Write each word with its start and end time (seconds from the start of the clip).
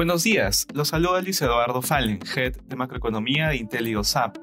Buenos 0.00 0.22
días, 0.22 0.66
los 0.72 0.88
saluda 0.88 1.20
Luis 1.20 1.42
Eduardo 1.42 1.82
Fallen, 1.82 2.20
Head 2.34 2.56
de 2.62 2.74
Macroeconomía 2.74 3.48
de 3.50 3.56
IntelioSAP. 3.56 4.34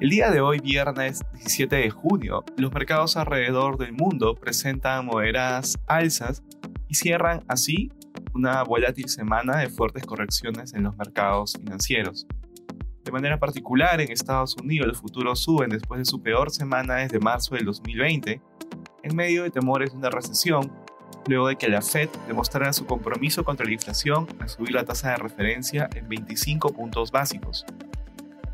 El 0.00 0.08
día 0.08 0.30
de 0.30 0.40
hoy, 0.40 0.60
viernes 0.60 1.20
17 1.34 1.76
de 1.76 1.90
junio, 1.90 2.42
los 2.56 2.72
mercados 2.72 3.18
alrededor 3.18 3.76
del 3.76 3.92
mundo 3.92 4.34
presentan 4.34 5.04
moderadas 5.04 5.78
alzas 5.86 6.42
y 6.88 6.94
cierran 6.94 7.44
así 7.48 7.92
una 8.32 8.62
volátil 8.62 9.10
semana 9.10 9.58
de 9.58 9.68
fuertes 9.68 10.06
correcciones 10.06 10.72
en 10.72 10.84
los 10.84 10.96
mercados 10.96 11.52
financieros. 11.52 12.26
De 13.04 13.12
manera 13.12 13.38
particular, 13.38 14.00
en 14.00 14.10
Estados 14.10 14.56
Unidos 14.56 14.88
los 14.88 15.02
futuros 15.02 15.40
suben 15.40 15.68
después 15.68 15.98
de 15.98 16.06
su 16.06 16.22
peor 16.22 16.50
semana 16.50 16.94
desde 16.94 17.18
marzo 17.18 17.56
del 17.56 17.66
2020, 17.66 18.40
en 19.02 19.16
medio 19.16 19.42
de 19.42 19.50
temores 19.50 19.92
de 19.92 19.98
una 19.98 20.08
recesión 20.08 20.72
luego 21.26 21.48
de 21.48 21.56
que 21.56 21.68
la 21.68 21.82
Fed 21.82 22.08
demostrara 22.26 22.72
su 22.72 22.86
compromiso 22.86 23.44
contra 23.44 23.66
la 23.66 23.72
inflación 23.72 24.26
al 24.40 24.48
subir 24.48 24.72
la 24.72 24.84
tasa 24.84 25.10
de 25.10 25.16
referencia 25.16 25.88
en 25.94 26.08
25 26.08 26.72
puntos 26.72 27.10
básicos. 27.10 27.64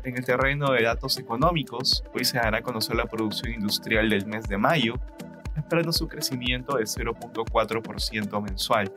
En 0.03 0.17
el 0.17 0.25
terreno 0.25 0.71
de 0.71 0.83
datos 0.83 1.17
económicos, 1.17 2.03
hoy 2.13 2.23
se 2.23 2.37
dará 2.37 2.59
a 2.59 2.61
conocer 2.61 2.95
la 2.95 3.05
producción 3.05 3.53
industrial 3.53 4.09
del 4.09 4.25
mes 4.25 4.47
de 4.47 4.57
mayo, 4.57 4.95
esperando 5.57 5.91
su 5.91 6.07
crecimiento 6.07 6.77
de 6.77 6.85
0.4% 6.85 8.41
mensual. 8.41 8.93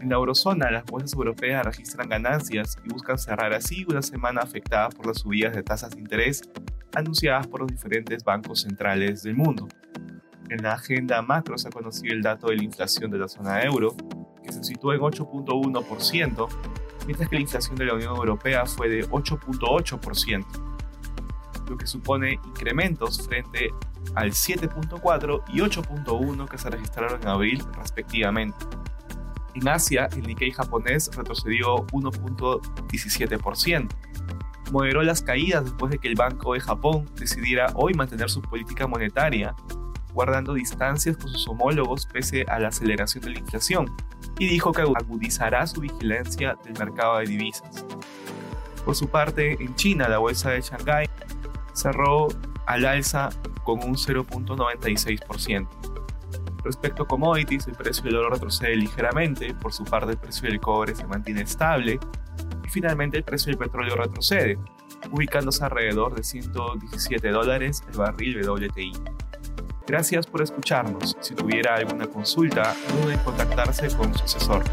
En 0.00 0.10
la 0.10 0.16
eurozona, 0.16 0.70
las 0.70 0.84
bolsas 0.84 1.14
europeas 1.14 1.64
registran 1.64 2.08
ganancias 2.08 2.76
y 2.84 2.92
buscan 2.92 3.18
cerrar 3.18 3.54
así 3.54 3.86
una 3.88 4.02
semana 4.02 4.42
afectada 4.42 4.90
por 4.90 5.06
las 5.06 5.18
subidas 5.20 5.54
de 5.54 5.62
tasas 5.62 5.90
de 5.90 6.00
interés 6.00 6.42
anunciadas 6.94 7.46
por 7.46 7.60
los 7.60 7.70
diferentes 7.70 8.22
bancos 8.22 8.62
centrales 8.62 9.22
del 9.22 9.34
mundo. 9.34 9.68
En 10.52 10.62
la 10.62 10.74
agenda 10.74 11.22
macro 11.22 11.56
se 11.56 11.68
ha 11.68 11.70
conocido 11.70 12.12
el 12.12 12.20
dato 12.20 12.48
de 12.48 12.56
la 12.56 12.64
inflación 12.64 13.10
de 13.10 13.16
la 13.16 13.26
zona 13.26 13.62
euro, 13.62 13.96
que 14.44 14.52
se 14.52 14.62
sitúa 14.62 14.94
en 14.94 15.00
8.1%, 15.00 16.48
mientras 17.06 17.30
que 17.30 17.36
la 17.36 17.40
inflación 17.40 17.74
de 17.76 17.86
la 17.86 17.94
Unión 17.94 18.14
Europea 18.14 18.66
fue 18.66 18.90
de 18.90 19.08
8.8%, 19.08 20.44
lo 21.70 21.78
que 21.78 21.86
supone 21.86 22.38
incrementos 22.44 23.26
frente 23.26 23.70
al 24.14 24.32
7.4 24.32 25.42
y 25.54 25.60
8.1 25.60 26.46
que 26.46 26.58
se 26.58 26.68
registraron 26.68 27.22
en 27.22 27.28
abril 27.28 27.64
respectivamente. 27.78 28.58
En 29.54 29.66
Asia, 29.66 30.10
el 30.14 30.24
Nikkei 30.24 30.50
japonés 30.50 31.10
retrocedió 31.16 31.86
1.17%. 31.86 33.88
Moderó 34.70 35.02
las 35.02 35.22
caídas 35.22 35.64
después 35.64 35.90
de 35.90 35.98
que 35.98 36.08
el 36.08 36.14
Banco 36.14 36.52
de 36.52 36.60
Japón 36.60 37.08
decidiera 37.18 37.72
hoy 37.74 37.94
mantener 37.94 38.28
su 38.28 38.42
política 38.42 38.86
monetaria 38.86 39.54
guardando 40.12 40.54
distancias 40.54 41.16
con 41.16 41.28
sus 41.28 41.48
homólogos 41.48 42.06
pese 42.06 42.44
a 42.48 42.58
la 42.58 42.68
aceleración 42.68 43.24
de 43.24 43.30
la 43.30 43.38
inflación, 43.38 43.94
y 44.38 44.46
dijo 44.46 44.72
que 44.72 44.82
agudizará 44.82 45.66
su 45.66 45.80
vigilancia 45.80 46.56
del 46.64 46.78
mercado 46.78 47.18
de 47.18 47.26
divisas. 47.26 47.84
Por 48.84 48.96
su 48.96 49.08
parte, 49.08 49.52
en 49.62 49.74
China, 49.76 50.08
la 50.08 50.18
bolsa 50.18 50.50
de 50.50 50.60
Shanghái 50.60 51.08
cerró 51.72 52.28
al 52.66 52.84
alza 52.84 53.30
con 53.64 53.78
un 53.84 53.94
0.96%. 53.94 55.68
Respecto 56.64 57.02
a 57.02 57.08
commodities, 57.08 57.66
el 57.66 57.74
precio 57.74 58.04
del 58.04 58.16
oro 58.16 58.30
retrocede 58.30 58.76
ligeramente, 58.76 59.52
por 59.54 59.72
su 59.72 59.84
parte 59.84 60.12
el 60.12 60.18
precio 60.18 60.48
del 60.48 60.60
cobre 60.60 60.94
se 60.94 61.06
mantiene 61.06 61.42
estable 61.42 61.98
y 62.64 62.68
finalmente 62.68 63.16
el 63.16 63.24
precio 63.24 63.50
del 63.50 63.58
petróleo 63.58 63.96
retrocede, 63.96 64.58
ubicándose 65.10 65.64
alrededor 65.64 66.14
de 66.14 66.22
117 66.22 67.30
dólares 67.30 67.82
el 67.88 67.98
barril 67.98 68.48
WTI. 68.48 68.92
Gracias 69.86 70.26
por 70.26 70.42
escucharnos. 70.42 71.16
Si 71.20 71.34
tuviera 71.34 71.74
alguna 71.74 72.06
consulta, 72.06 72.74
duden 72.94 73.18
en 73.18 73.24
contactarse 73.24 73.88
con 73.96 74.14
su 74.14 74.24
asesor. 74.24 74.64